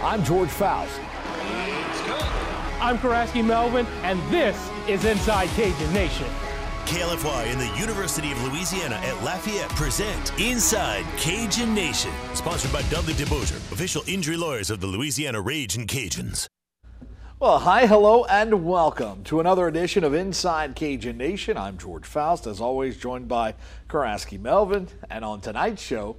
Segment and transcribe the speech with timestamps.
[0.00, 1.00] I'm George Faust.
[2.80, 6.26] I'm Karaski Melvin, and this is Inside Cajun Nation.
[6.86, 13.14] KLFY and the University of Louisiana at Lafayette present Inside Cajun Nation, sponsored by Dudley
[13.14, 16.46] DeBosier, official injury lawyers of the Louisiana Ragin' Cajuns.
[17.40, 21.56] Well, hi, hello, and welcome to another edition of Inside Cajun Nation.
[21.56, 23.56] I'm George Faust, as always, joined by
[23.88, 24.86] Karaski Melvin.
[25.10, 26.18] And on tonight's show,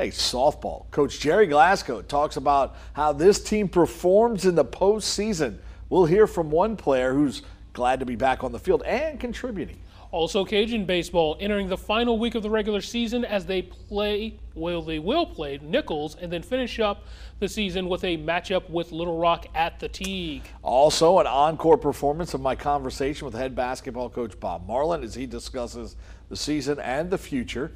[0.00, 0.90] hey, softball.
[0.90, 5.58] Coach Gerry Glasco talks about how this team performs in the postseason.
[5.90, 7.42] We'll hear from one player who's
[7.74, 9.78] glad to be back on the field and contributing.
[10.10, 14.80] Also, Cajun baseball entering the final week of the regular season as they play, well,
[14.80, 17.04] they will play Nicholls and then finish up
[17.38, 20.44] the season with a matchup with Little Rock at the Tigue.
[20.62, 25.26] Also, an encore performance of my conversation with head basketball coach Bob Marlin as he
[25.26, 25.94] discusses
[26.30, 27.70] the season and the future.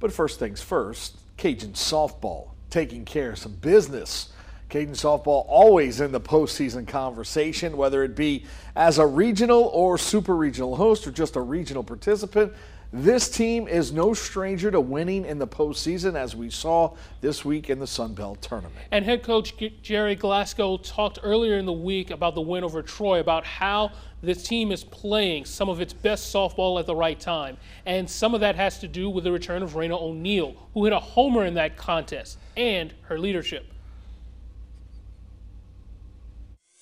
[0.00, 4.28] But first things first, Cajun softball taking care of some business.
[4.68, 8.44] Cajun softball always in the postseason conversation, whether it be
[8.76, 12.52] as a regional or super regional host or just a regional participant.
[12.92, 17.70] This team is no stranger to winning in the postseason, as we saw this week
[17.70, 18.84] in the Sun Belt tournament.
[18.90, 23.20] And head coach Gerry Glasco talked earlier in the week about the win over Troy,
[23.20, 27.58] about how this team is playing some of its best softball at the right time.
[27.86, 30.92] And some of that has to do with the return of Raina O'Neal, who hit
[30.92, 33.66] a homer in that contest, and her leadership.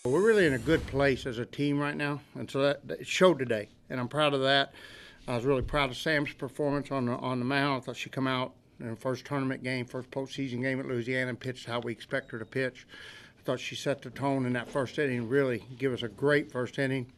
[0.07, 3.07] We're really in a good place as a team right now, and so that, that
[3.07, 4.73] showed today, and I'm proud of that.
[5.29, 7.83] I was really proud of Sam's performance on the on the mound.
[7.83, 11.29] I thought she come out in the first tournament game, first postseason game at Louisiana,
[11.29, 12.87] and pitched how we expect her to pitch.
[13.39, 16.51] I thought she set the tone in that first inning, really give us a great
[16.51, 17.13] first inning.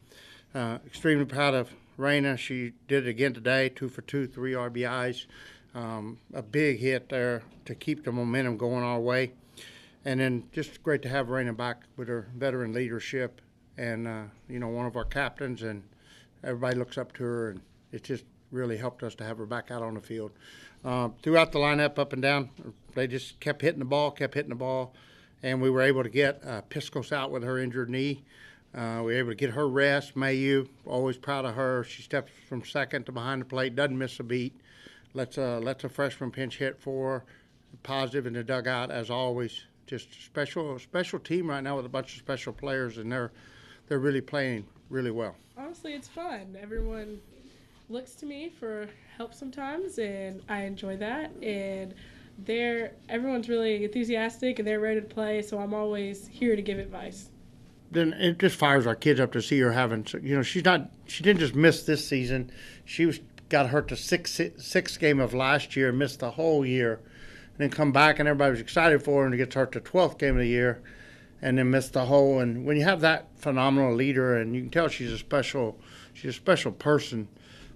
[0.53, 2.37] Uh, extremely proud of Raina.
[2.37, 5.25] She did it again today, two for two, three RBIs.
[5.73, 9.31] Um, a big hit there to keep the momentum going our way
[10.03, 13.39] and then just great to have Raina back with her veteran leadership
[13.77, 15.83] and uh, you know one of our captains and
[16.43, 19.71] everybody looks up to her and it just really helped us to have her back
[19.71, 20.31] out on the field.
[20.83, 22.49] Uh, throughout the lineup, up and down,
[22.95, 24.93] they just kept hitting the ball, kept hitting the ball,
[25.43, 28.23] and we were able to get uh, Piskos out with her injured knee.
[28.73, 30.15] Uh, we were able to get her rest.
[30.15, 31.83] Mayu, always proud of her.
[31.83, 34.53] She steps from second to behind the plate, doesn't miss a beat.
[35.13, 37.25] Let's uh, lets a freshman pinch hit for her.
[37.83, 42.13] Positive in the dugout as always just special special team right now with a bunch
[42.13, 43.31] of special players, and they're
[43.87, 45.35] they're really playing really well.
[45.57, 46.57] Honestly, it's fun.
[46.61, 47.19] Everyone
[47.91, 48.87] looks to me for
[49.17, 51.31] help sometimes, and I enjoy that.
[51.41, 51.93] And
[52.37, 55.41] they're everyone's really enthusiastic and they're ready to play.
[55.41, 57.29] So I'm always here to give advice.
[57.91, 60.07] Then it just fires our kids up to see her having.
[60.21, 60.89] You know, she's not.
[61.07, 62.51] She didn't just miss this season.
[62.85, 63.19] She was
[63.49, 67.01] got hurt the sixth sixth game of last year, missed the whole year
[67.53, 70.17] and then come back and everybody was excited for her and get hurt the 12th
[70.17, 70.81] game of the year
[71.41, 72.39] and then missed the whole.
[72.39, 75.77] And when you have that phenomenal leader and you can tell she's a special,
[76.13, 77.27] she's a special person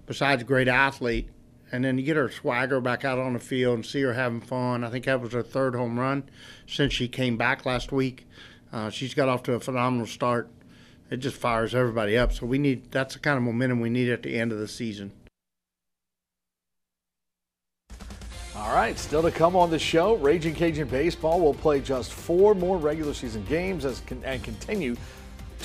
[0.06, 1.28] besides a great athlete.
[1.72, 4.40] And then you get her swagger back out on the field and see her having
[4.40, 4.84] fun.
[4.84, 6.24] I think that was her third home run
[6.66, 8.26] since she came back last week.
[8.72, 10.48] Uh, she's got off to a phenomenal start.
[11.10, 12.32] It just fires everybody up.
[12.32, 14.68] So we need that's the kind of momentum we need at the end of the
[14.68, 15.12] season.
[18.56, 22.54] All right, still to come on the show, Raging Cajun Baseball will play just four
[22.54, 24.96] more regular season games as, and continue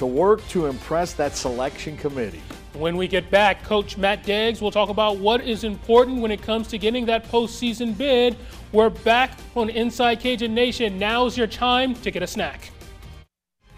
[0.01, 2.41] to work to impress that selection committee.
[2.73, 6.41] When we get back, Coach Matt Deggs will talk about what is important when it
[6.41, 8.35] comes to getting that postseason bid.
[8.71, 10.97] We're back on Inside Cajun Nation.
[10.97, 12.71] Now's your time to get a snack.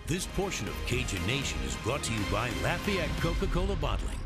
[0.07, 4.22] This portion of Cajun Nation is brought to you by Lafayette Coca Cola Bottling.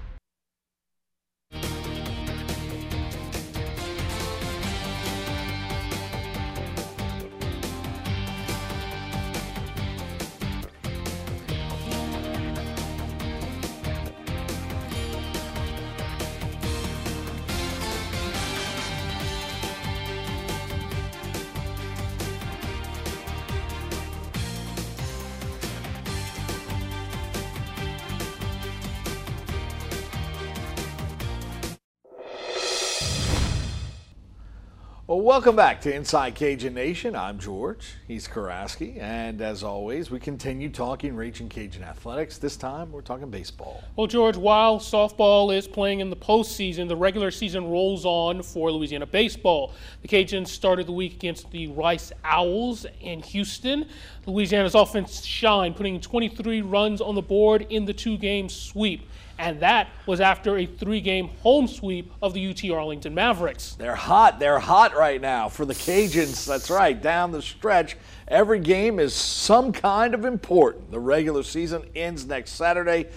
[35.18, 37.16] Well, welcome back to Inside Cajun Nation.
[37.16, 37.96] I'm George.
[38.08, 39.02] He's Karaski.
[39.02, 42.38] And as always, we continue talking Raging Cajun athletics.
[42.38, 43.84] This time, we're talking baseball.
[43.96, 48.72] Well, George, while softball is playing in the postseason, the regular season rolls on for
[48.72, 49.74] Louisiana baseball.
[50.04, 53.88] The Cajuns started the week against the Rice Owls in Houston.
[54.28, 59.10] Louisiana's offense shined, putting 23 runs on the board in the two game sweep
[59.40, 63.76] and that was after a three game home sweep of the UT Arlington Mavericks.
[63.76, 64.40] They're hot.
[64.40, 66.46] They're hot right now for the Cajuns.
[66.46, 67.96] That's right, down the stretch.
[68.28, 70.92] Every game is some kind of important.
[70.92, 73.08] The regular season ends next Saturday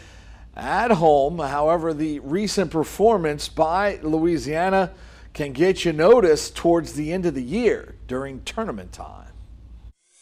[0.54, 1.38] at home.
[1.38, 4.92] However, the recent performance by Louisiana
[5.32, 9.32] can get you noticed towards the end of the year during tournament time.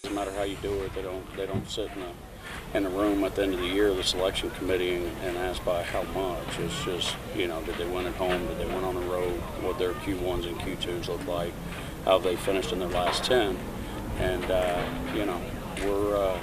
[0.04, 2.12] No matter how you do it, they don't they don't sit in a
[2.74, 5.64] in a room at the end of the year, the selection committee, and, and ask
[5.64, 6.58] by how much.
[6.58, 8.46] It's just you know, did they win at home?
[8.46, 9.32] Did they win on the road?
[9.62, 11.52] What their Q1s and Q2s look like?
[12.04, 13.58] How they finished in their last ten?
[14.18, 14.84] And uh,
[15.14, 15.40] you know,
[15.84, 16.16] we're.
[16.16, 16.38] Uh,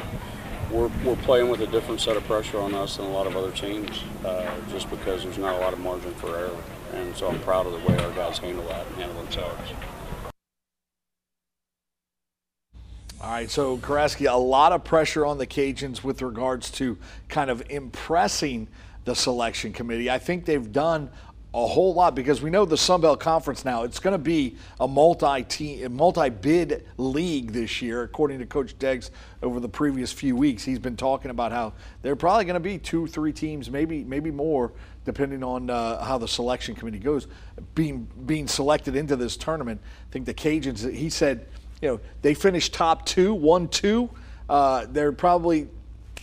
[0.71, 3.37] we're, we're playing with a different set of pressure on us than a lot of
[3.37, 6.57] other teams, uh, just because there's not a lot of margin for error.
[6.93, 9.71] And so I'm proud of the way our guys handle that and handle themselves.
[13.25, 16.95] All right, so Karaski, a lot of pressure on the Cajuns with regards to
[17.27, 18.67] kind of impressing
[19.03, 20.11] the selection committee.
[20.11, 21.09] I think they've done
[21.51, 23.81] a whole lot because we know the Sun Belt Conference now.
[23.81, 29.09] It's going to be a multi-team, multi-bid league this year, according to Coach Deggs.
[29.41, 31.73] Over the previous few weeks, he's been talking about how
[32.03, 34.71] they're probably going to be two, three teams, maybe, maybe more,
[35.03, 37.25] depending on uh, how the selection committee goes,
[37.73, 39.81] being being selected into this tournament.
[39.83, 40.93] I think the Cajuns.
[40.93, 41.47] He said,
[41.81, 44.09] you know, they finished top two, one, two.
[44.49, 45.67] Uh, they're probably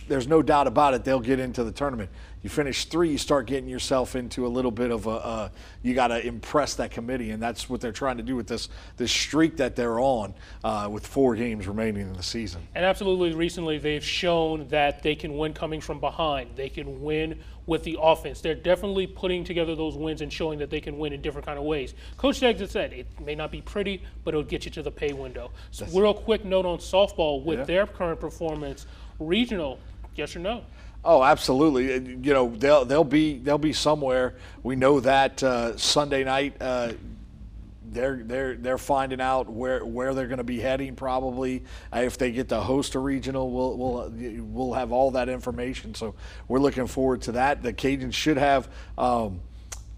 [0.07, 1.03] there's no doubt about it.
[1.03, 2.09] They'll get into the tournament
[2.43, 5.49] you finish three, you start getting yourself into a little bit of a, uh,
[5.81, 8.67] you got to impress that committee, and that's what they're trying to do with this
[8.97, 12.61] this streak that they're on uh, with four games remaining in the season.
[12.75, 16.49] And absolutely, recently they've shown that they can win coming from behind.
[16.55, 18.41] They can win with the offense.
[18.41, 21.57] They're definitely putting together those wins and showing that they can win in different kind
[21.57, 21.93] of ways.
[22.17, 24.91] Coach Deggs has said it may not be pretty, but it'll get you to the
[24.91, 25.49] pay window.
[25.71, 27.65] So, real quick note on softball with yeah.
[27.65, 28.85] their current performance,
[29.17, 29.79] regional,
[30.15, 30.63] yes or no?
[31.05, 31.93] Oh, absolutely.
[32.25, 34.35] You know, they'll they'll be they'll be somewhere.
[34.61, 36.55] We know that uh, Sunday night.
[36.61, 36.93] Uh,
[37.93, 41.63] they're they're they're finding out where where they're going to be heading probably
[41.93, 44.11] uh, if they get to host a regional we'll we'll
[44.45, 46.15] we'll have all that information so
[46.47, 48.67] we're looking forward to that the Cajuns should have
[48.97, 49.41] um,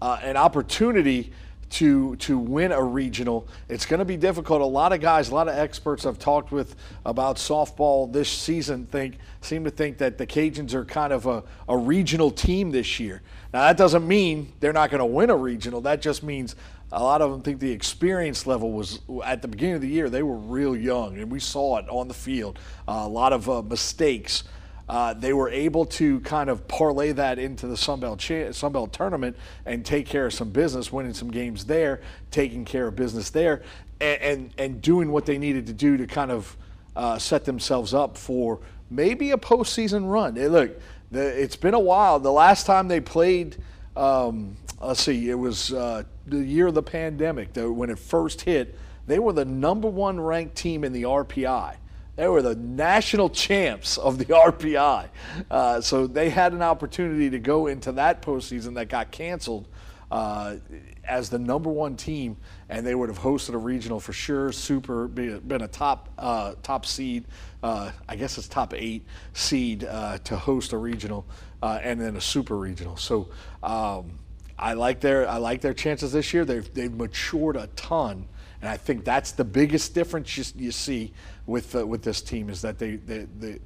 [0.02, 1.32] uh, an opportunity
[1.68, 3.48] to to win a regional.
[3.68, 4.60] It's going to be difficult.
[4.60, 8.86] A lot of guys, a lot of experts I've talked with about softball this season
[8.86, 13.00] think seem to think that the Cajuns are kind of a, a regional team this
[13.00, 13.22] year.
[13.52, 15.80] Now that doesn't mean they're not going to win a regional.
[15.80, 16.56] That just means
[16.92, 20.08] a lot of them think the experience level was at the beginning of the year
[20.08, 22.58] they were real young and we saw it on the field.
[22.86, 24.44] Uh, a lot of uh, mistakes.
[24.88, 29.36] Uh, they were able to kind of parlay that into the Sunbelt, cha- Sunbelt tournament
[29.64, 32.00] and take care of some business, winning some games there,
[32.30, 33.62] taking care of business there,
[34.00, 36.56] and, and, and doing what they needed to do to kind of
[36.94, 40.36] uh, set themselves up for maybe a postseason run.
[40.36, 40.80] Hey, look,
[41.10, 42.20] the, it's been a while.
[42.20, 43.56] The last time they played,
[43.96, 48.78] um, let's see, it was uh, the year of the pandemic, when it first hit.
[49.06, 51.76] They were the number one ranked team in the RPI.
[52.16, 55.08] They were the national champs of the RPI.
[55.50, 59.68] Uh, so they had an opportunity to go into that postseason that got canceled
[60.10, 60.56] uh,
[61.04, 62.36] as the number one team,
[62.68, 64.50] and they would have hosted a regional for sure.
[64.50, 67.24] Super, been a top uh, top seed.
[67.62, 69.04] Uh, I guess it's top eight
[69.34, 71.26] seed uh, to host a regional,
[71.62, 72.96] uh, and then a super regional.
[72.96, 73.28] So.
[73.62, 74.18] Um,
[74.58, 76.46] I like their I like their chances this year.
[76.46, 78.26] They've they've matured a ton,
[78.62, 81.12] and I think that's the biggest difference you, you see
[81.46, 83.58] with uh, with this team is that they, they, they,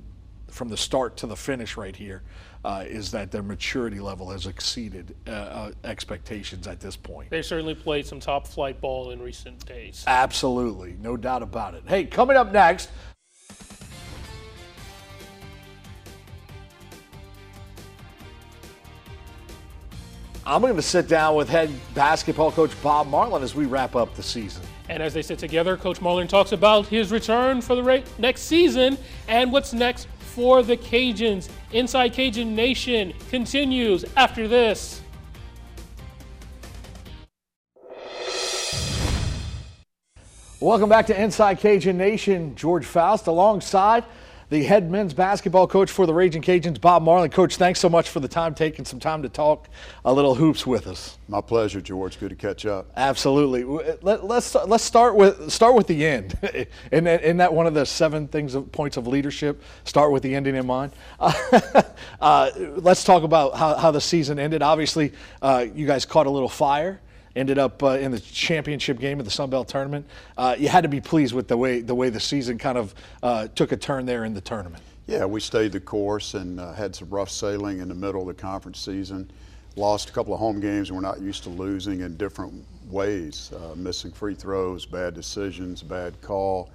[0.48, 2.22] from the start to the finish right here
[2.64, 7.30] uh, is that their maturity level has exceeded uh, uh, expectations at this point.
[7.30, 10.04] They certainly played some top flight ball in recent days.
[10.06, 11.84] Absolutely, no doubt about it.
[11.86, 12.90] Hey, coming up next.
[20.44, 24.16] I'm going to sit down with head basketball coach Bob Marlin as we wrap up
[24.16, 24.62] the season.
[24.90, 28.98] And as they sit together, Coach Marlin talks about his return for the next season
[29.28, 31.48] and what's next for the Cajuns.
[31.70, 35.00] Inside Cajun Nation continues after this.
[40.58, 42.56] Welcome back to Inside Cajun Nation.
[42.56, 44.04] George Faust alongside
[44.50, 47.30] the head men's basketball coach for the Raging Cajuns, Bob Marlin.
[47.30, 49.68] Coach, thanks so much for the time, taking some time to talk
[50.04, 51.18] a little hoops with us.
[51.28, 52.18] My pleasure, George.
[52.18, 52.90] Good to catch up.
[52.96, 53.62] Absolutely.
[54.02, 56.36] Let, us let's, let's start with start with the end.
[56.42, 59.62] isn't, that, isn't that one of the seven things of points of leadership?
[59.84, 60.92] Start with the ending in mind.
[62.20, 64.62] Uh, let's talk about how, how the season ended.
[64.62, 67.00] Obviously, uh, you guys caught a little fire
[67.36, 70.06] ended up uh, in the championship game of the Sun Belt tournament.
[70.36, 72.94] Uh, you had to be pleased with the way the way the season kind of
[73.22, 74.82] uh, took a turn there in the tournament.
[75.06, 78.26] Yeah, we stayed the course and uh, had some rough sailing in the middle of
[78.28, 79.30] the conference season.
[79.76, 83.52] lost a couple of home games and we're not used to losing in different ways,
[83.52, 86.70] uh, missing free throws, bad decisions, bad call,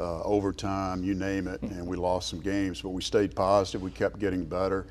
[0.00, 2.80] uh, overtime, you name it, and we lost some games.
[2.80, 3.82] But we stayed positive.
[3.82, 4.86] We kept getting better.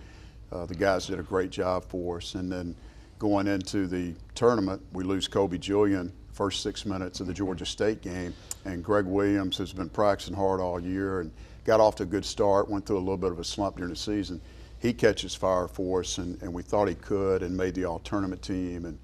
[0.68, 2.36] The guys did a great job for us.
[2.36, 2.76] And then
[3.24, 8.02] going into the tournament, we lose Kobe Julien first six minutes of the Georgia State
[8.02, 8.34] game,
[8.66, 11.32] and Greg Williams has been practicing hard all year and
[11.64, 12.70] got off to a good start.
[12.70, 14.42] Went through a little bit of a slump during the season.
[14.80, 18.00] He catches fire for us, and, and we thought he could, and made the all
[18.00, 18.84] tournament team.
[18.84, 19.00] And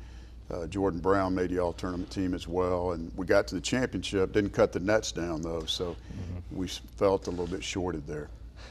[0.52, 2.92] uh, Jordan Brown made the all tournament team as well.
[2.92, 6.58] And we got to the championship, didn't cut the nets down though, so mm-hmm.
[6.58, 8.28] we felt a little bit shorted there.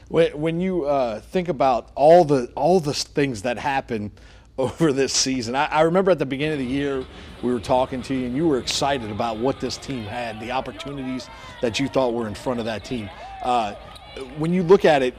[0.09, 4.11] When you uh, think about all the all the things that happen
[4.59, 7.05] over this season, I, I, remember at the beginning of the year
[7.41, 10.51] we were talking to you, and you were excited about what this team had, the
[10.51, 11.29] opportunities
[11.61, 13.09] that you thought were in front of that team.
[13.41, 13.73] Uh,
[14.37, 15.15] when you look at it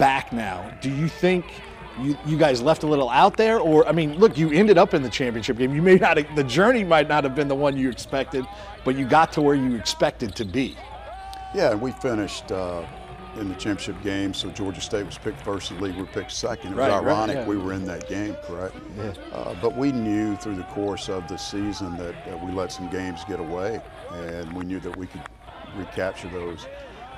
[0.00, 1.44] back now, do you think?
[2.00, 4.94] You, you guys left a little out there, or I mean, look, you ended up
[4.94, 5.74] in the championship game.
[5.74, 8.46] You may not, the journey might not have been the one you expected,
[8.82, 10.74] but you got to where you expected to be.
[11.54, 12.86] Yeah, we finished uh,
[13.38, 14.34] in the championship game.
[14.34, 15.96] So Georgia State was picked first in the league.
[15.96, 16.72] We were picked second.
[16.72, 17.48] It was right, ironic right, yeah.
[17.48, 18.76] we were in that game, correct?
[18.96, 19.14] Yeah.
[19.32, 22.88] Uh, but we knew through the course of the season that uh, we let some
[22.90, 23.80] games get away,
[24.12, 25.22] and we knew that we could
[25.76, 26.66] recapture those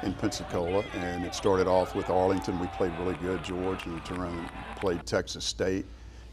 [0.02, 0.84] in Pensacola.
[0.94, 2.60] And it started off with Arlington.
[2.60, 5.86] We played really good, George, and we turned around and played Texas State.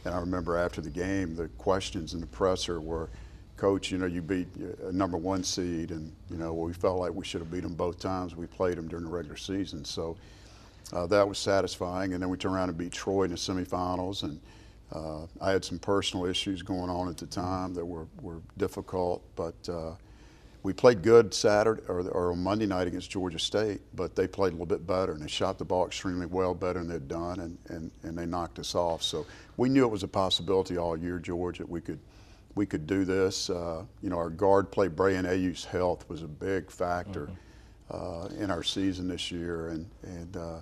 [0.06, 3.10] And I remember after the game, the questions in the presser were
[3.58, 4.48] coach, you know, you beat
[4.84, 7.76] a number one seed, and you know, we felt like we should have beat them
[7.76, 8.36] both times.
[8.36, 10.18] We played them during the regular season, so
[10.94, 12.14] uh, that was satisfying.
[12.14, 14.40] And then we turned around and beat Troy in the semifinals, and
[14.92, 19.24] uh, I had some personal issues going on at the time that were, were difficult,
[19.36, 19.92] but uh,
[20.64, 24.50] we played good Saturday or, or, on Monday night against Georgia State, but they played
[24.50, 27.40] a little bit better and they shot the ball extremely well, better than they'd done,
[27.40, 29.02] and, and, and they knocked us off.
[29.02, 32.00] So we knew it was a possibility all year, George, that we could–
[32.56, 33.50] we could do this.
[33.50, 37.30] Uh, you know, our guard play, Brayan Aiyu's health was a big factor
[37.92, 38.38] mm-hmm.
[38.40, 40.58] uh, in our season this year, and and uh,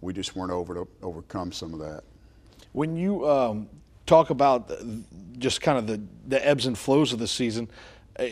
[0.00, 2.02] we just weren't able to overcome some of that.
[2.72, 3.68] When you um,
[4.06, 4.70] talk about
[5.38, 7.68] just kind of the, the ebbs and flows of the season,
[8.18, 8.26] uh,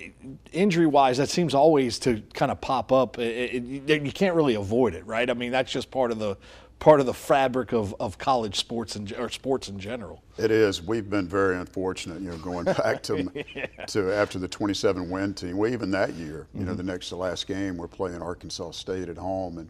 [0.52, 3.18] injury wise, that seems always to kind of pop up.
[3.18, 5.28] It, it, you can't really avoid it, right?
[5.28, 6.36] I mean, that's just part of the
[6.78, 10.22] part of the fabric of, of college sports and or sports in general.
[10.36, 10.82] It is.
[10.82, 13.66] We've been very unfortunate, you know, going back to yeah.
[13.86, 15.56] to after the 27 win team.
[15.56, 16.68] Well, even that year, you mm-hmm.
[16.68, 19.68] know, the next to last game, we're playing Arkansas State at home, and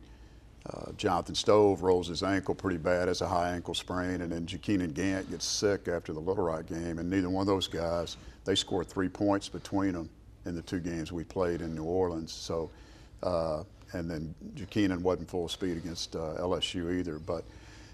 [0.71, 4.47] uh, Jonathan Stove rolls his ankle pretty bad, has a high ankle sprain, and then
[4.47, 8.17] Jakeenan Gant gets sick after the Little Rock game, and neither one of those guys
[8.45, 10.11] they scored three points between them
[10.47, 12.33] in the two games we played in New Orleans.
[12.33, 12.71] So.
[13.23, 17.19] Uh, and then Jakeenan wasn't full speed against uh, LSU either.
[17.19, 17.45] But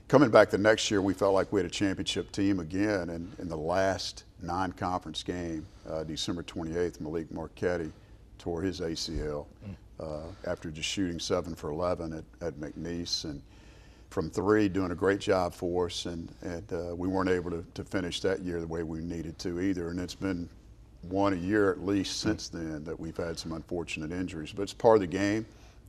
[0.09, 3.11] coming back the next year, we felt like we had a championship team again.
[3.11, 7.93] And in the last non-conference game, uh, December 28th, Malik Marquetti
[8.39, 9.47] tore his ACL
[10.01, 13.25] uh, after just shooting seven for 11 at, at McNeese.
[13.25, 13.43] And
[14.09, 16.07] from three, doing a great job for us.
[16.07, 19.39] And, and uh, we weren't able to, to finish that year the way we needed
[19.41, 19.91] to either.
[19.91, 20.49] And it's been
[21.03, 24.53] one a year at least since then that we've had some unfortunate injuries.
[24.53, 25.47] But it's part of the game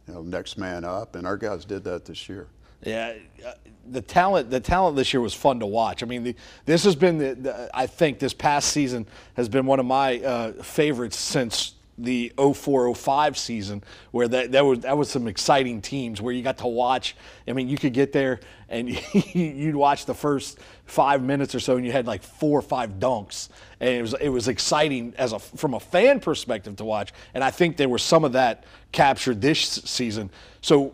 [0.08, 2.48] you know, next man up, and our guys did that this year.
[2.84, 3.13] Yeah,
[3.46, 3.51] uh,
[3.91, 6.01] the talent the talent this year was fun to watch.
[6.01, 9.05] I mean, the, this has been the, the, I think this past season
[9.36, 14.79] has been one of my uh, favorites since the 0405 season where that, that was
[14.79, 17.15] that was some exciting teams where you got to watch
[17.48, 18.39] I mean you could get there
[18.70, 18.89] and
[19.34, 23.00] you'd watch the first 5 minutes or so and you had like four or five
[23.00, 23.50] dunks.
[23.79, 27.13] And it was it was exciting as a from a fan perspective to watch.
[27.34, 30.29] And I think there was some of that captured this season.
[30.62, 30.93] So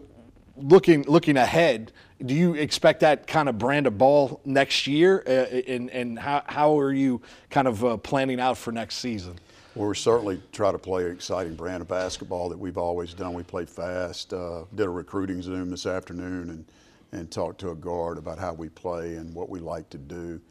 [0.55, 1.91] looking looking ahead
[2.25, 5.23] do you expect that kind of brand of ball next year?
[5.27, 9.37] Uh, and and how how are you kind of uh, planning out for next season
[9.77, 13.33] well, we certainly try to play an exciting brand of basketball that we've always done.
[13.33, 14.33] We play fast.
[14.33, 16.65] Uh, did a recruiting Zoom this afternoon and,
[17.11, 20.41] and talked to a guard about how we play and what we like to do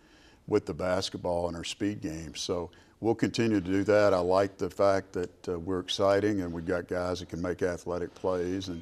[0.47, 2.37] with the basketball and our speed game.
[2.37, 4.15] So we'll continue to do that.
[4.15, 7.63] I like the fact that uh, we're exciting and we've got guys that can make
[7.63, 8.69] athletic plays.
[8.69, 8.81] And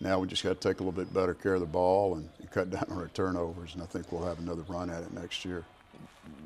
[0.00, 2.30] now we just got to take a little bit better care of the ball and,
[2.40, 3.74] and cut down on our turnovers.
[3.74, 5.64] And I think we'll have another run at it next year.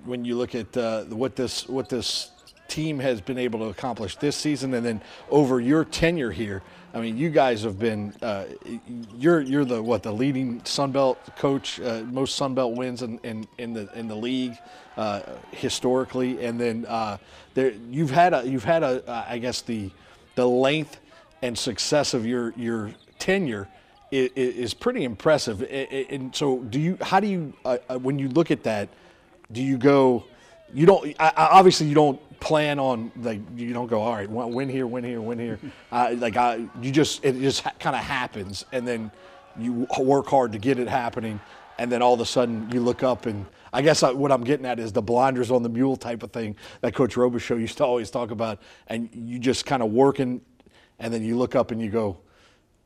[0.05, 2.31] When you look at uh, what this what this
[2.69, 6.63] team has been able to accomplish this season, and then over your tenure here.
[6.95, 8.45] I mean, you guys have been uh,
[9.17, 13.19] you're you're the what the leading Sun Belt coach, uh, most Sun Belt wins in,
[13.19, 14.57] in, in the in the league
[14.97, 15.21] uh,
[15.51, 17.19] historically, and then uh,
[17.55, 19.91] there you've had a you've had a uh, I guess the
[20.35, 21.01] the length
[21.43, 23.69] and success of your your tenure
[24.11, 25.63] is, is pretty impressive.
[25.63, 28.89] And so, do you how do you uh, when you look at that?
[29.53, 30.25] do you go?
[30.75, 31.15] You don't.
[31.19, 34.01] I, I, obviously, you don't plan on like you don't go.
[34.03, 35.59] All right, win here, win here, win here.
[35.93, 39.11] Uh, like I, you just it just ha- kind of happens, and then
[39.59, 41.41] you work hard to get it happening,
[41.79, 44.65] and then all of a sudden you look up and I guess what I'm getting
[44.65, 47.85] at is the blinders on the mule type of thing that Coach Robichaux used to
[47.85, 50.41] always talk about, and you just kind of working,
[50.99, 52.19] and then you look up and you go,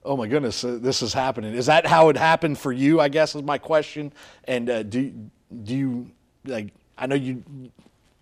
[0.04, 3.00] "Oh my goodness, uh, this is happening." Is that how it happened for you?
[3.00, 4.12] I guess is my question.
[4.44, 5.12] And uh, do
[5.62, 6.10] do you
[6.44, 6.72] like?
[7.00, 7.42] I know you.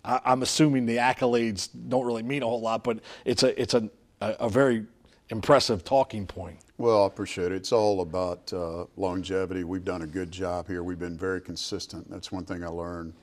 [0.03, 3.73] I, I'm assuming the accolades don't really mean a whole lot, but it's a it's
[3.73, 3.89] a
[4.21, 4.85] a, very
[5.29, 6.57] impressive talking point.
[6.77, 7.55] Well, I appreciate it.
[7.55, 9.63] It's all about uh, longevity.
[9.63, 10.83] We've done a good job here.
[10.83, 12.09] We've been very consistent.
[12.09, 13.13] That's one thing I learned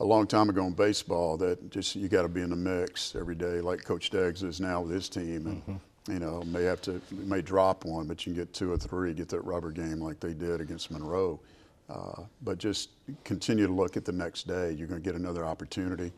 [0.00, 3.16] a long time ago in baseball that just you got to be in the mix
[3.16, 5.46] every day, like Coach Deggs is now with his team.
[5.46, 6.12] And, mm-hmm.
[6.12, 9.12] you know, may have to, may drop one, but you can get two or three,
[9.12, 11.40] get that rubber game like they did against Monroe.
[11.88, 12.90] Uh, but just
[13.24, 14.72] continue to look at the next day.
[14.72, 16.12] You're going to get another opportunity.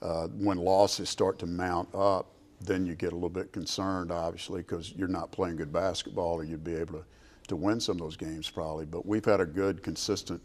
[0.00, 2.26] Uh, when losses start to mount up,
[2.60, 6.44] then you get a little bit concerned, obviously, because you're not playing good basketball, or
[6.44, 7.04] you'd be able to,
[7.48, 8.86] to win some of those games probably.
[8.86, 10.40] But we've had a good, consistent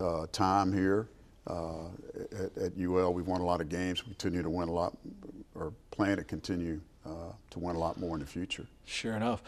[0.00, 1.08] uh, time here
[1.46, 1.86] uh,
[2.32, 3.14] at, at, UL.
[3.14, 4.04] We've won a lot of games.
[4.04, 4.96] We continue to win a lot,
[5.54, 8.66] or plan to continue uh, to win a lot more in the future.
[8.84, 9.42] Sure enough.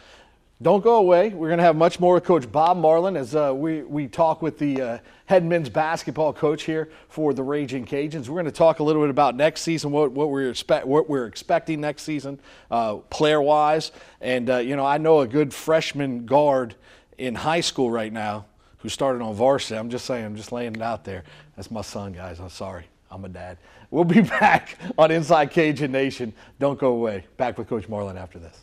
[0.63, 1.31] Don't go away.
[1.31, 4.43] We're going to have much more with Coach Bob Marlin as uh, we, we talk
[4.43, 8.29] with the uh, head men's basketball coach here for the Raging Cajuns.
[8.29, 11.11] We're going to talk a little bit about next season, what, what, we're, expect, what
[11.11, 12.39] we're expecting next season,
[12.71, 13.91] uh, player wise.
[14.21, 16.77] And, uh, you know, I know a good freshman guard
[17.19, 18.45] in high school right now
[18.79, 19.77] who started on varsity.
[19.77, 21.25] I'm just saying, I'm just laying it out there.
[21.57, 22.39] That's my son, guys.
[22.39, 22.85] I'm sorry.
[23.11, 23.59] I'm a dad.
[23.91, 26.33] We'll be back on Inside Cajun Nation.
[26.61, 27.25] Don't go away.
[27.37, 28.61] Back with Coach Marlin after this.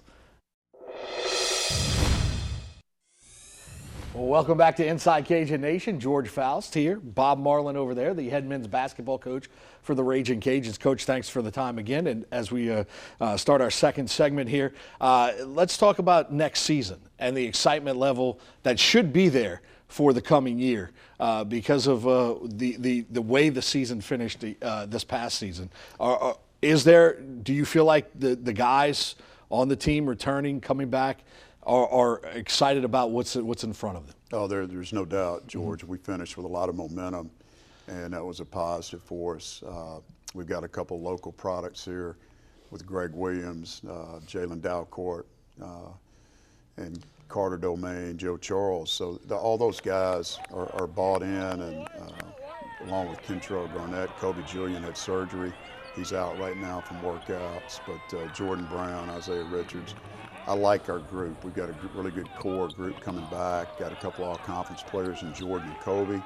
[4.19, 5.97] Well, welcome back to Inside Cajun Nation.
[5.97, 9.47] George Faust here, Bob Marlin over there, the head men's basketball coach
[9.81, 10.77] for the Raging Cajuns.
[10.77, 12.05] Coach, thanks for the time again.
[12.05, 12.83] And as we uh,
[13.21, 17.95] uh, start our second segment here, uh, let's talk about next season and the excitement
[17.95, 23.05] level that should be there for the coming year uh, because of uh, the, the,
[23.11, 25.69] the way the season finished the, uh, this past season.
[25.97, 29.15] Are, are, is there, do you feel like the, the guys
[29.49, 31.23] on the team returning, coming back,
[31.63, 34.15] are, are excited about what's what's in front of them.
[34.31, 35.81] Oh, there, there's no doubt, George.
[35.81, 35.91] Mm-hmm.
[35.91, 37.29] We finished with a lot of momentum,
[37.87, 39.63] and that was a positive for us.
[39.63, 39.99] Uh,
[40.33, 42.17] we've got a couple local products here
[42.71, 45.25] with Greg Williams, uh, Jalen Dalcourt,
[45.61, 45.91] uh,
[46.77, 48.91] and Carter Domain, Joe Charles.
[48.91, 54.09] So the, all those guys are, are bought in, and uh, along with Kentrell Garnett,
[54.17, 55.51] Kobe Julien had surgery.
[55.95, 59.95] He's out right now from workouts, but uh, Jordan Brown, Isaiah Richards,
[60.49, 61.43] I like our group.
[61.43, 63.77] We've got a really good core group coming back.
[63.77, 66.19] Got a couple all conference players in Jordan and Kobe.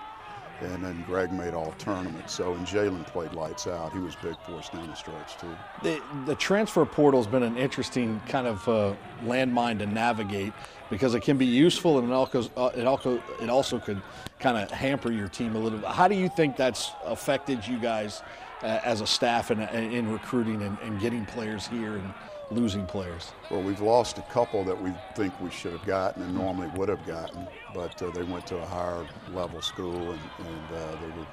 [0.61, 2.33] And then Greg made all tournaments.
[2.33, 3.91] So, and Jalen played lights out.
[3.91, 5.53] He was big for us down the stretch, too.
[5.81, 8.93] The, the transfer portal has been an interesting kind of uh,
[9.25, 10.53] landmine to navigate
[10.89, 14.01] because it can be useful and it also, uh, it also, it also could
[14.39, 15.89] kind of hamper your team a little bit.
[15.89, 18.21] How do you think that's affected you guys
[18.61, 22.13] uh, as a staff in, in recruiting and, and getting players here and
[22.53, 23.31] losing players?
[23.49, 26.89] Well, we've lost a couple that we think we should have gotten and normally would
[26.89, 31.07] have gotten, but uh, they went to a higher level school and, and uh, they
[31.17, 31.25] were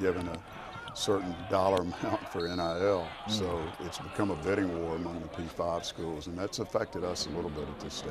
[0.00, 0.38] given a
[0.94, 2.56] certain dollar amount for NIL.
[2.56, 3.30] Mm.
[3.30, 7.30] So it's become a bidding war among the P5 schools, and that's affected us a
[7.30, 8.10] little bit at this stage.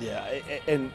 [0.00, 0.24] Yeah,
[0.66, 0.92] and,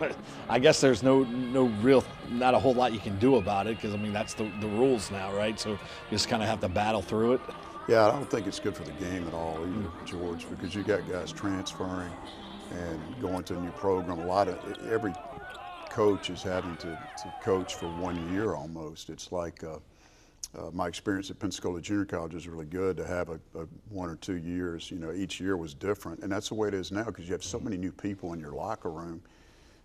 [0.00, 0.14] and
[0.48, 3.76] I guess there's no no real not a whole lot you can do about it
[3.76, 5.58] because I mean that's the, the rules now, right?
[5.58, 5.78] So you
[6.10, 7.40] just kind of have to battle through it.
[7.88, 10.82] Yeah, I don't think it's good for the game at all either, George, because you
[10.82, 12.12] got guys transferring
[12.70, 14.18] and going to a new program.
[14.18, 15.14] A lot of every
[15.88, 19.08] coach is having to, to coach for one year almost.
[19.08, 19.78] It's like uh,
[20.56, 24.08] uh, my experience at Pensacola Junior College is really good to have a, a, one
[24.08, 24.90] or two years.
[24.90, 27.32] You know, each year was different, and that's the way it is now because you
[27.32, 29.20] have so many new people in your locker room,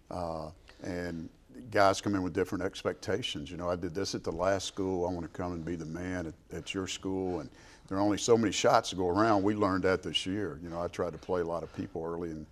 [0.09, 0.49] uh,
[0.81, 1.29] and
[1.69, 3.51] guys come in with different expectations.
[3.51, 5.05] You know, I did this at the last school.
[5.05, 7.49] I want to come and be the man at, at your school, and
[7.89, 9.43] there are only so many shots to go around.
[9.43, 10.59] We learned that this year.
[10.63, 12.47] You know, I tried to play a lot of people early in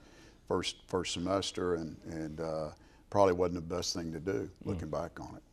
[0.49, 2.69] first first semester, and and uh,
[3.09, 4.49] probably wasn't the best thing to do.
[4.65, 4.91] Looking mm.
[4.91, 5.43] back on it.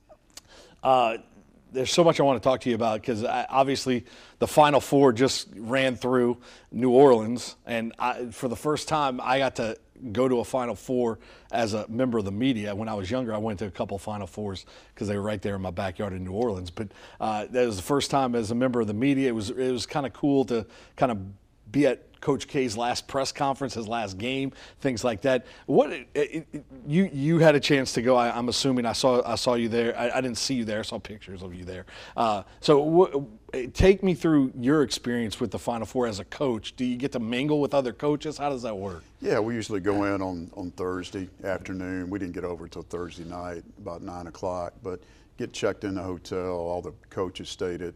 [0.83, 1.17] Uh,
[1.73, 4.05] there's so much I want to talk to you about because obviously
[4.39, 6.39] the Final Four just ran through
[6.73, 9.77] New Orleans, and I, for the first time I got to
[10.13, 11.19] go to a Final Four
[11.51, 12.75] as a member of the media.
[12.75, 15.43] When I was younger, I went to a couple Final Fours because they were right
[15.43, 16.71] there in my backyard in New Orleans.
[16.71, 16.89] But
[17.21, 19.29] uh, that was the first time as a member of the media.
[19.29, 21.19] It was it was kind of cool to kind of
[21.71, 25.47] be at Coach K's last press conference, his last game, things like that.
[25.67, 28.17] What it, it, you you had a chance to go?
[28.17, 29.99] I, am assuming I saw I saw you there.
[29.99, 30.81] I, I, didn't see you there.
[30.81, 31.87] I saw pictures of you there.
[32.17, 33.29] Uh, so
[33.73, 36.77] take me through your experience with the Final Four as a coach.
[36.77, 38.39] Do you get to mingle with other coaches?
[38.39, 39.05] How does that work?
[39.21, 42.11] Yeah, we usually go in on on Thursday afternoon.
[42.11, 45.01] We didn't get over until Thursday night, about nine o'clock, but
[45.37, 46.53] get checked in the hotel.
[46.53, 47.95] All the coaches stayed at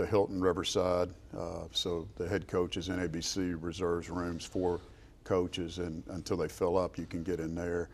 [0.00, 1.10] the Hilton Riverside.
[1.36, 4.80] Uh, so the head coaches, NABC reserves rooms for
[5.24, 7.90] coaches, and until they fill up, you can get in there.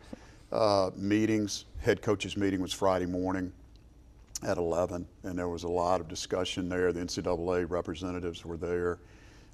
[0.53, 3.51] Uh, meetings, head coaches meeting was Friday morning
[4.43, 6.93] at 11, and there was a lot of discussion there.
[6.93, 8.99] The NCAA representatives were there.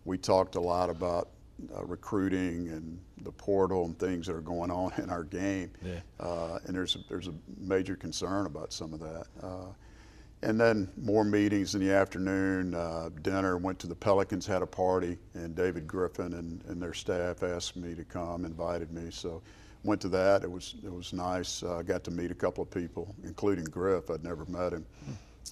[0.05, 1.29] We talked a lot about
[1.75, 5.71] uh, recruiting and the portal and things that are going on in our game.
[5.83, 6.01] Yeah.
[6.19, 9.25] Uh, and there's a, there's a major concern about some of that.
[9.41, 9.65] Uh,
[10.43, 14.67] and then more meetings in the afternoon, uh, dinner, went to the Pelicans, had a
[14.67, 19.09] party, and David Griffin and, and their staff asked me to come, invited me.
[19.09, 19.41] So
[19.83, 20.43] went to that.
[20.43, 21.63] It was, it was nice.
[21.63, 24.09] I uh, got to meet a couple of people, including Griff.
[24.09, 24.85] I'd never met him,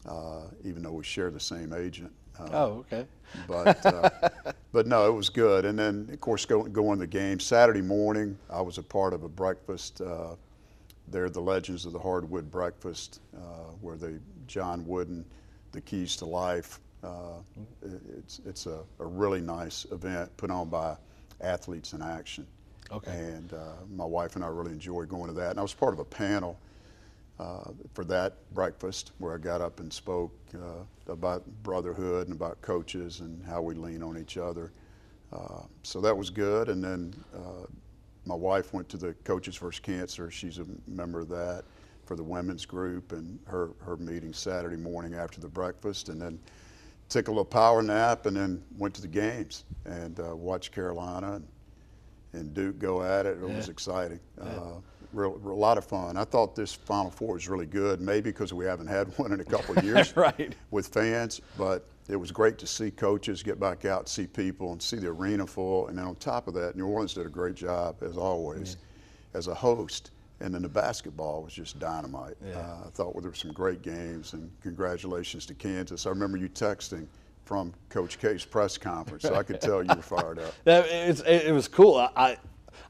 [0.07, 2.11] uh, even though we share the same agent.
[2.39, 3.05] Uh, oh, okay.
[3.47, 4.09] But, uh,
[4.71, 5.65] but no, it was good.
[5.65, 7.39] And then, of course, going go the game.
[7.39, 10.35] Saturday morning, I was a part of a breakfast uh,
[11.07, 15.25] they're the Legends of the Hardwood Breakfast, uh, where they John Wooden,
[15.71, 16.79] The Keys to Life.
[17.03, 17.39] Uh,
[18.15, 20.95] it's it's a, a, really nice event put on by
[21.41, 22.45] Athletes in Action.
[22.91, 23.11] Okay.
[23.11, 25.51] And uh, my wife and I really enjoyed going to that.
[25.51, 26.59] And I was part of a panel
[27.39, 32.61] uh, for that breakfast where I got up and spoke uh, about brotherhood and about
[32.61, 34.71] coaches and how we lean on each other.
[35.33, 36.69] Uh, so that was good.
[36.69, 37.13] And then
[38.25, 39.79] my wife went to the Coaches vs.
[39.79, 40.29] Cancer.
[40.29, 41.63] She's a member of that
[42.05, 46.39] for the women's group, and her, her meeting Saturday morning after the breakfast, and then
[47.09, 51.33] took a little power nap, and then went to the games and uh, watched Carolina
[51.33, 51.47] and,
[52.33, 53.37] and, Duke go at it.
[53.37, 53.55] It yeah.
[53.55, 54.19] was exciting.
[54.37, 54.49] Yeah.
[54.49, 54.73] Uh,
[55.13, 56.17] real, real, a lot of fun.
[56.17, 59.39] I thought this Final Four was really good, maybe because we haven't had one in
[59.39, 60.55] a couple of years right.
[60.71, 64.81] with fans, but it was great to see coaches get back out, see people, and
[64.81, 65.87] see the arena full.
[65.87, 69.37] And then on top of that, New Orleans did a great job, as always, yeah.
[69.37, 70.11] as a host.
[70.39, 72.35] And then the basketball was just dynamite.
[72.43, 72.57] Yeah.
[72.57, 76.05] Uh, I thought well, there were some great games, and congratulations to Kansas.
[76.05, 77.05] I remember you texting
[77.45, 80.53] from Coach K's press conference, so I could tell you were fired up.
[80.65, 81.97] it, it was cool.
[82.15, 82.37] I,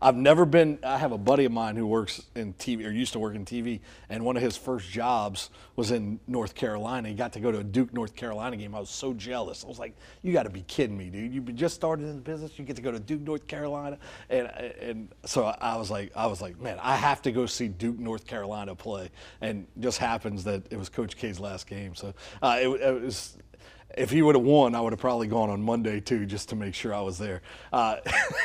[0.02, 0.80] I've never been.
[0.84, 3.46] I have a buddy of mine who works in TV or used to work in
[3.46, 7.10] TV, and one of his first jobs was in North Carolina.
[7.10, 8.76] He got to go to a Duke North Carolina game.
[8.76, 9.64] I was so jealous.
[9.64, 11.34] I was like, "You got to be kidding me, dude!
[11.34, 12.58] You just started in the business.
[12.58, 13.98] You get to go to Duke North Carolina."
[14.30, 17.68] And and so I was like, I was like, man, I have to go see
[17.68, 19.10] Duke North Carolina play.
[19.42, 21.96] And just happens that it was Coach K's last game.
[21.96, 23.38] So uh, it, it was
[23.98, 26.56] if he would have won, I would have probably gone on Monday too, just to
[26.56, 27.98] make sure I was there uh,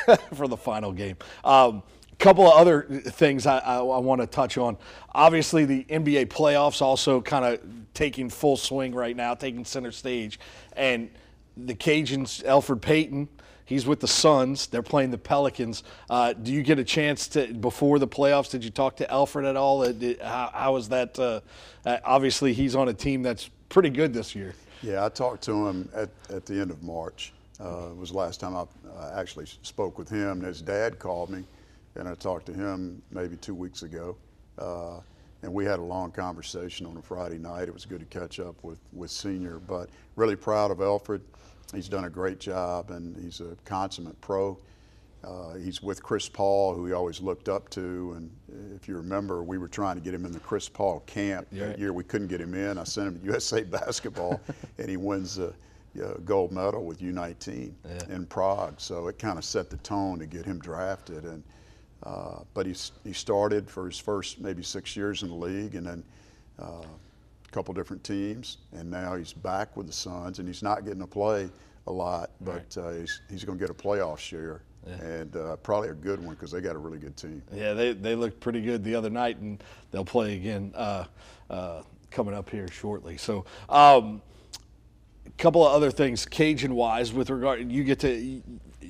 [0.33, 1.17] for the final game.
[1.43, 1.83] Um,
[2.19, 4.77] couple of other things I, I, I want to touch on.
[5.13, 7.59] Obviously, the NBA playoffs also kind of
[7.93, 10.39] taking full swing right now, taking center stage,
[10.73, 11.09] and
[11.55, 13.29] the Cajuns, Elfrid Payton.
[13.65, 14.67] He's with the Suns.
[14.67, 15.83] They're playing the Pelicans.
[16.09, 18.49] Uh, do you get a chance to before the playoffs?
[18.49, 19.81] Did you talk to Elfrid at all?
[19.81, 21.19] Uh, how, how was that?
[21.19, 21.41] Uh,
[21.85, 24.55] uh, obviously, he's on a team that's pretty good this year.
[24.83, 27.33] Yeah, I talked to him at, at the end of March.
[27.59, 30.41] Uh, was the last time I uh, actually spoke with him.
[30.41, 31.43] His dad called me,
[31.95, 34.15] and I talked to him maybe two weeks ago.
[34.59, 34.99] Uh,
[35.41, 37.67] and we had a long conversation on a Friday night.
[37.67, 41.21] It was good to catch up with, with Senior, but really proud of Elfrid.
[41.73, 44.57] He's done a great job, and he's a consummate pro.
[45.23, 48.13] Uh, he's with Chris Paul, who he always looked up to.
[48.15, 48.31] And
[48.75, 51.67] if you remember, we were trying to get him in the Chris Paul camp yeah.
[51.67, 51.91] that year.
[51.91, 52.77] We couldn't get him in.
[52.77, 54.39] I sent him to USA Basketball,
[54.77, 55.53] and he wins a,
[56.01, 58.15] a gold medal with U19 yeah.
[58.15, 58.75] in Prague.
[58.77, 61.25] So it kind of set the tone to get him drafted.
[61.25, 61.43] And
[62.03, 65.85] uh, but he's, he started for his first maybe six years in the league, and
[65.85, 66.03] then
[66.59, 70.85] uh, a couple different teams, and now he's back with the Suns, and he's not
[70.85, 71.49] getting to play
[71.87, 72.77] a lot, but right.
[72.77, 75.05] uh, he's, he's going to get a playoff share yeah.
[75.05, 77.41] and uh, probably a good one because they got a really good team.
[77.53, 81.05] Yeah, they, they looked pretty good the other night, and they'll play again uh,
[81.49, 83.17] uh, coming up here shortly.
[83.17, 84.21] So, um,
[85.25, 88.41] a couple of other things, Cajun wise, with regard, you get to.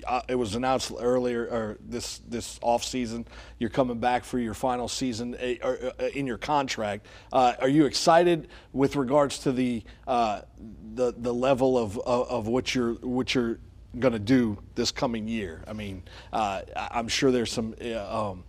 [0.06, 3.26] Uh, it was announced earlier, or this this off season,
[3.58, 7.08] you're coming back for your final season uh, uh, in your contract.
[7.34, 12.94] are you excited with regards to the the the level of, of, of what you're
[12.96, 13.60] what you're
[14.00, 15.64] going to do this coming year.
[15.68, 18.44] I mean, uh, I'm sure there's some uh, um,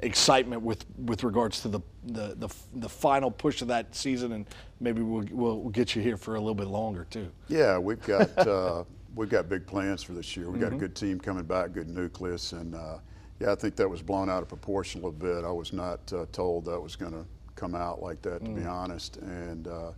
[0.00, 4.46] excitement with, with regards to the, the, the, the, final push of that season, and
[4.80, 7.30] maybe we'll, we'll, get you here for a little bit longer too.
[7.48, 10.50] Yeah, we've got uh, we've got big plans for this year.
[10.50, 12.98] We've got a good team coming back, good nucleus, and uh,
[13.40, 15.44] yeah, I think that was blown out of proportion a little bit.
[15.44, 17.24] I was not uh, told that was going to
[17.56, 19.16] come out like that, to be honest.
[19.18, 19.92] And uh,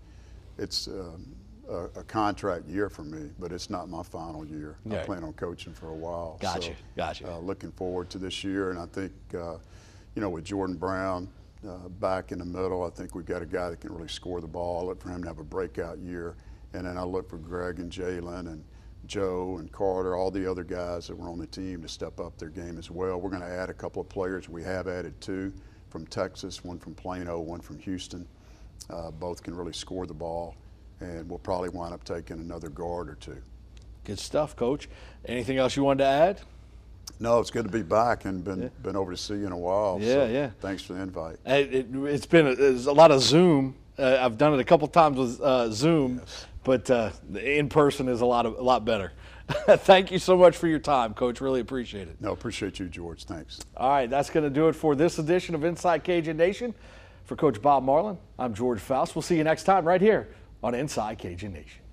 [0.58, 1.34] it's um,
[1.68, 4.78] a, a contract year for me, but it's not my final year.
[4.84, 5.00] Yeah.
[5.00, 6.38] I plan on coaching for a while.
[6.40, 7.32] Gotcha, so, gotcha.
[7.32, 9.56] Uh, looking forward to this year, and I think uh,
[10.14, 11.28] you know with Jordan Brown.
[11.66, 14.40] Uh, back in the middle, I think we've got a guy that can really score
[14.40, 14.82] the ball.
[14.82, 16.36] I look for him to have a breakout year,
[16.74, 18.62] and then I look for Greg and Jalen and
[19.06, 22.38] Joe and Carter, all the other guys that were on the team to step up
[22.38, 23.18] their game as well.
[23.20, 24.48] We're going to add a couple of players.
[24.48, 25.52] We have added two
[25.88, 28.26] from Texas, one from Plano, one from Houston.
[28.90, 30.54] Uh, both can really score the ball,
[31.00, 33.36] and we'll probably wind up taking another guard or two.
[34.04, 34.88] Good stuff, Coach.
[35.24, 36.40] Anything else you wanted to add?
[37.18, 39.58] No, it's good to be back and been been over to see you in a
[39.58, 39.98] while.
[40.00, 40.50] Yeah, so yeah.
[40.60, 41.38] Thanks for the invite.
[41.46, 43.74] It, it, it's been a, a lot of Zoom.
[43.98, 46.20] Uh, I've done it a couple times with uh, Zoom,
[46.62, 49.12] but uh, in person is a lot of a lot better.
[49.48, 51.40] Thank you so much for your time, Coach.
[51.40, 52.20] Really appreciate it.
[52.20, 53.24] No, appreciate you, George.
[53.24, 53.60] Thanks.
[53.76, 56.74] All right, that's going to do it for this edition of Inside Cajun Nation.
[57.24, 59.16] For Coach Bob Marlin, I'm George Faust.
[59.16, 60.28] We'll see you next time right here
[60.62, 61.85] on Inside Cajun Nation.